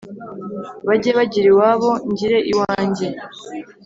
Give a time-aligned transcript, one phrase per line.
[0.87, 3.07] bage bagira iwabo ngire iwange